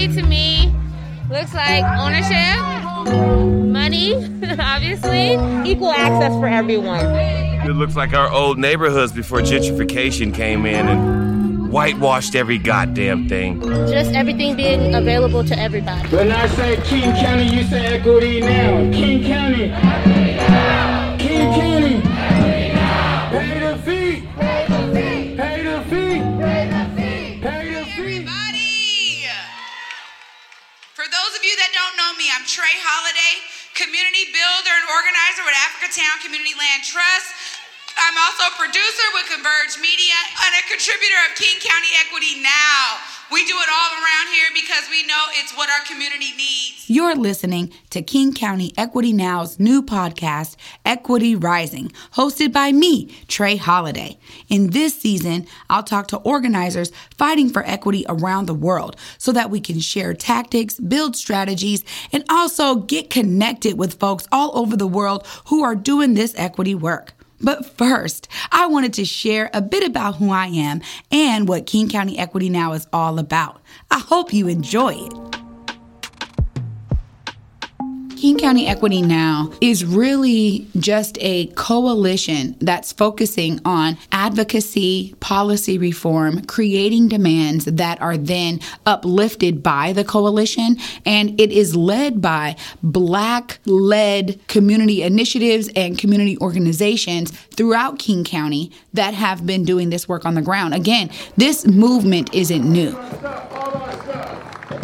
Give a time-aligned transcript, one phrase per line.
[0.00, 0.72] equity to me
[1.28, 2.58] looks like ownership,
[3.70, 4.14] money,
[4.58, 5.34] obviously,
[5.70, 7.04] equal access for everyone.
[7.04, 13.60] It looks like our old neighborhoods before gentrification came in and whitewashed every goddamn thing.
[13.60, 16.08] Just everything being available to everybody.
[16.08, 18.90] When I say King County, you say equity now.
[18.92, 19.68] King County.
[21.22, 21.79] King County.
[31.80, 33.40] Don't know me, I'm Trey Holiday,
[33.72, 37.32] community builder and organizer with Africatown Community Land Trust.
[37.96, 40.12] I'm also a producer with Converge Media
[40.44, 43.00] and a contributor of King County Equity Now.
[43.32, 46.69] We do it all around here because we know it's what our community needs.
[46.90, 53.54] You're listening to King County Equity Now's new podcast, Equity Rising, hosted by me, Trey
[53.54, 54.18] Holiday.
[54.48, 59.50] In this season, I'll talk to organizers fighting for equity around the world so that
[59.50, 64.88] we can share tactics, build strategies, and also get connected with folks all over the
[64.88, 67.12] world who are doing this equity work.
[67.40, 70.80] But first, I wanted to share a bit about who I am
[71.12, 73.60] and what King County Equity Now is all about.
[73.92, 75.39] I hope you enjoy it.
[78.20, 86.44] King County Equity Now is really just a coalition that's focusing on advocacy, policy reform,
[86.44, 90.76] creating demands that are then uplifted by the coalition.
[91.06, 98.70] And it is led by Black led community initiatives and community organizations throughout King County
[98.92, 100.74] that have been doing this work on the ground.
[100.74, 102.92] Again, this movement isn't new.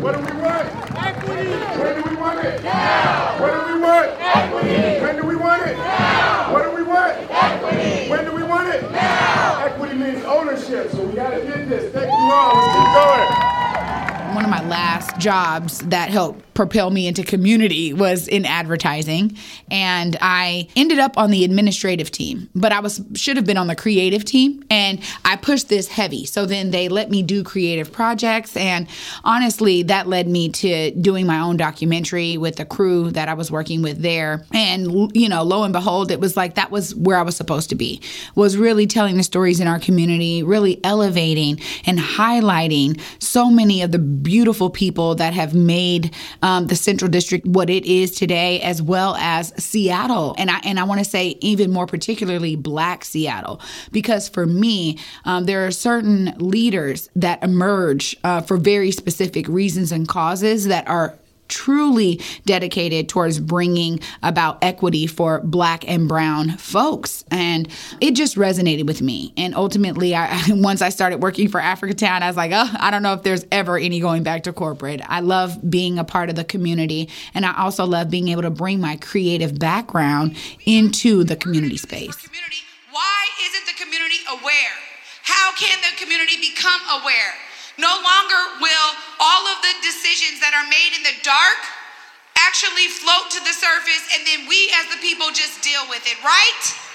[0.00, 0.66] What do we want?
[0.96, 1.50] Equity.
[1.80, 2.62] When do we want it?
[2.62, 3.40] Now.
[3.40, 4.25] What do we want?
[4.36, 5.00] Equity.
[5.02, 5.76] When do we want it?
[5.78, 6.52] Now.
[6.52, 7.16] What do we want?
[7.30, 8.10] Equity.
[8.10, 8.82] When do we want it?
[8.92, 9.64] Now.
[9.64, 11.92] Equity means ownership, so we gotta get this.
[11.92, 12.54] Thank you all.
[12.54, 13.15] Let's keep going
[14.36, 19.36] one of my last jobs that helped propel me into community was in advertising.
[19.70, 23.66] And I ended up on the administrative team but I was should have been on
[23.66, 24.64] the creative team.
[24.70, 26.24] And I pushed this heavy.
[26.24, 28.56] So then they let me do creative projects.
[28.56, 28.88] And
[29.24, 33.50] honestly that led me to doing my own documentary with the crew that I was
[33.50, 34.44] working with there.
[34.52, 37.70] And you know lo and behold it was like that was where I was supposed
[37.70, 38.02] to be.
[38.34, 43.92] Was really telling the stories in our community really elevating and highlighting so many of
[43.92, 48.82] the beautiful people that have made um, the Central District what it is today, as
[48.82, 50.34] well as Seattle.
[50.36, 53.60] And I and I want to say even more particularly Black Seattle,
[53.92, 59.92] because for me, um, there are certain leaders that emerge uh, for very specific reasons
[59.92, 61.16] and causes that are
[61.48, 67.24] truly dedicated towards bringing about equity for black and brown folks.
[67.30, 67.68] And
[68.00, 69.32] it just resonated with me.
[69.36, 73.02] And ultimately I once I started working for Africatown I was like oh I don't
[73.02, 75.00] know if there's ever any going back to corporate.
[75.06, 78.50] I love being a part of the community and I also love being able to
[78.50, 82.16] bring my creative background into the community space.
[82.16, 82.56] Community,
[82.90, 84.76] why isn't the community aware?
[85.22, 87.34] How can the community become aware?
[87.76, 88.88] No longer will
[89.20, 91.60] all of the decisions that are made in the dark
[92.40, 96.16] actually float to the surface and then we as the people just deal with it,
[96.24, 96.85] right?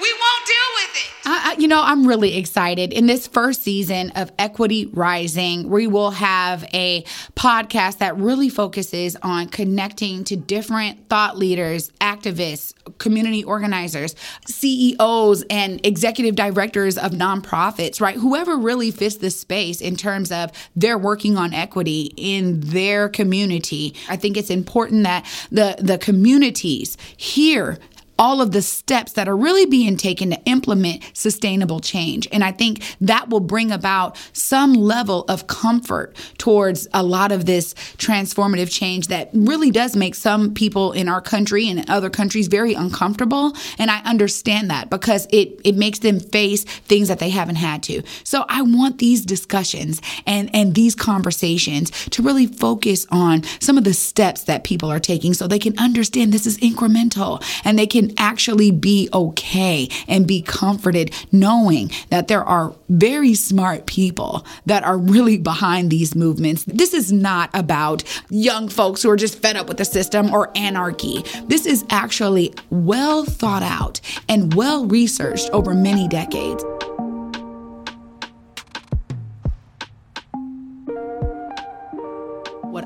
[0.00, 1.10] We won't deal with it.
[1.26, 2.92] I, you know, I'm really excited.
[2.92, 7.04] In this first season of Equity Rising, we will have a
[7.36, 14.16] podcast that really focuses on connecting to different thought leaders, activists, community organizers,
[14.46, 18.16] CEOs, and executive directors of nonprofits, right?
[18.16, 23.94] Whoever really fits the space in terms of they're working on equity in their community.
[24.08, 27.78] I think it's important that the, the communities hear
[28.18, 32.28] all of the steps that are really being taken to implement sustainable change.
[32.32, 37.46] And I think that will bring about some level of comfort towards a lot of
[37.46, 42.48] this transformative change that really does make some people in our country and other countries
[42.48, 43.52] very uncomfortable.
[43.78, 47.82] And I understand that because it, it makes them face things that they haven't had
[47.84, 48.02] to.
[48.22, 53.84] So I want these discussions and, and these conversations to really focus on some of
[53.84, 57.86] the steps that people are taking so they can understand this is incremental and they
[57.86, 64.84] can actually be okay and be comforted knowing that there are very smart people that
[64.84, 66.64] are really behind these movements.
[66.64, 70.50] This is not about young folks who are just fed up with the system or
[70.56, 71.24] anarchy.
[71.46, 76.64] This is actually well thought out and well researched over many decades.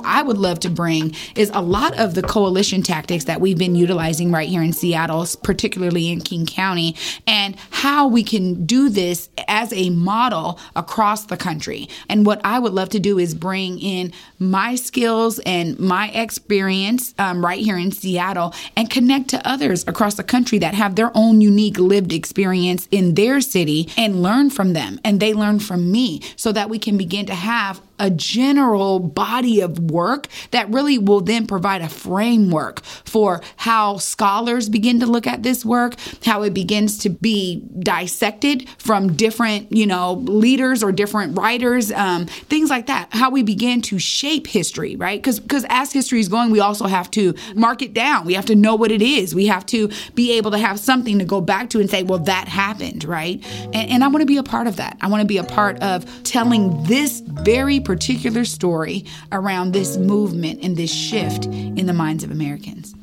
[0.08, 3.74] I would love to bring is a lot of the coalition tactics that we've been
[3.74, 6.96] utilizing right here in Seattle, particularly in King County,
[7.26, 11.88] and how we can do this as a model across the country.
[12.08, 17.14] And what I would love to do is bring in my skills and my experience
[17.18, 21.10] um, right here in Seattle and connect to others across the country that have their
[21.14, 25.90] own unique lived experience in their city and learn from them and they learn from
[25.92, 30.98] me so that we can begin to have a general body of work that really
[30.98, 36.42] will then provide a framework for how scholars begin to look at this work, how
[36.42, 42.70] it begins to be dissected from different, you know, leaders or different writers, um, things
[42.70, 43.08] like that.
[43.12, 45.20] How we begin to shape history, right?
[45.20, 48.24] Because because as history is going, we also have to mark it down.
[48.24, 49.34] We have to know what it is.
[49.34, 52.18] We have to be able to have something to go back to and say, well,
[52.20, 53.44] that happened, right?
[53.72, 54.96] And, and I want to be a part of that.
[55.00, 59.02] I want to be a part of telling this very particular story
[59.32, 62.94] around this movement and this shift in the minds of Americans.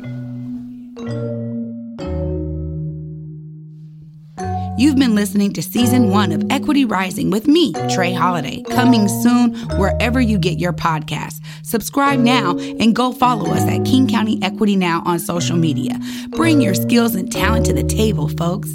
[4.78, 9.56] You've been listening to season one of Equity Rising with me, Trey Holiday, coming soon
[9.80, 11.42] wherever you get your podcasts.
[11.64, 16.00] Subscribe now and go follow us at King County Equity Now on social media.
[16.30, 18.70] Bring your skills and talent to the table, folks.